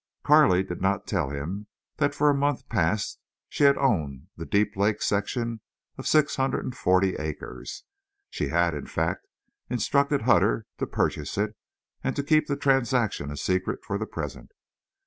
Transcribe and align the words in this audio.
Carley 0.23 0.63
did 0.63 0.81
not 0.81 1.05
tell 1.05 1.29
him 1.29 1.67
that 1.97 2.15
for 2.15 2.27
a 2.27 2.33
month 2.33 2.67
past 2.69 3.19
she 3.49 3.65
had 3.65 3.77
owned 3.77 4.29
the 4.35 4.47
Deep 4.47 4.75
Lake 4.75 4.99
section 4.99 5.61
of 5.95 6.07
six 6.07 6.37
hundred 6.37 6.63
and 6.65 6.75
forty 6.75 7.13
acres. 7.17 7.83
She 8.31 8.47
had, 8.47 8.73
in 8.73 8.87
fact, 8.87 9.27
instructed 9.69 10.23
Hutter 10.23 10.65
to 10.79 10.87
purchase 10.87 11.37
it, 11.37 11.55
and 12.03 12.15
to 12.15 12.23
keep 12.23 12.47
the 12.47 12.57
transaction 12.57 13.29
a 13.29 13.37
secret 13.37 13.83
for 13.85 13.99
the 13.99 14.07
present. 14.07 14.53